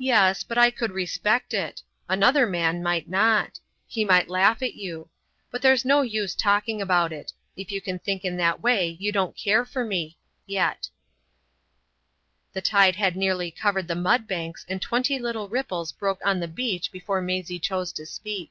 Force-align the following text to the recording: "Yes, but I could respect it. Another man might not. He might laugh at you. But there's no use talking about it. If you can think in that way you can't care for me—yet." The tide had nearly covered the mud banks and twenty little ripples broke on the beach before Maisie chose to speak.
"Yes, 0.00 0.42
but 0.42 0.58
I 0.58 0.72
could 0.72 0.90
respect 0.90 1.54
it. 1.54 1.80
Another 2.08 2.48
man 2.48 2.82
might 2.82 3.08
not. 3.08 3.60
He 3.86 4.04
might 4.04 4.28
laugh 4.28 4.60
at 4.60 4.74
you. 4.74 5.08
But 5.52 5.62
there's 5.62 5.84
no 5.84 6.02
use 6.02 6.34
talking 6.34 6.82
about 6.82 7.12
it. 7.12 7.32
If 7.56 7.70
you 7.70 7.80
can 7.80 8.00
think 8.00 8.24
in 8.24 8.38
that 8.38 8.60
way 8.60 8.96
you 8.98 9.12
can't 9.12 9.36
care 9.36 9.64
for 9.64 9.84
me—yet." 9.84 10.88
The 12.54 12.60
tide 12.60 12.96
had 12.96 13.14
nearly 13.14 13.52
covered 13.52 13.86
the 13.86 13.94
mud 13.94 14.26
banks 14.26 14.66
and 14.68 14.82
twenty 14.82 15.16
little 15.16 15.48
ripples 15.48 15.92
broke 15.92 16.22
on 16.26 16.40
the 16.40 16.48
beach 16.48 16.90
before 16.90 17.22
Maisie 17.22 17.60
chose 17.60 17.92
to 17.92 18.04
speak. 18.04 18.50